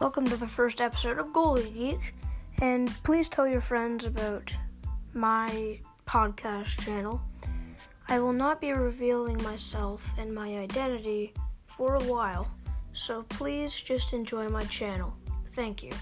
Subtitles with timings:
[0.00, 2.14] Welcome to the first episode of Goalie Geek,
[2.58, 4.52] and please tell your friends about
[5.12, 7.22] my podcast channel.
[8.08, 11.32] I will not be revealing myself and my identity
[11.66, 12.50] for a while,
[12.92, 15.16] so please just enjoy my channel.
[15.52, 15.92] Thank you.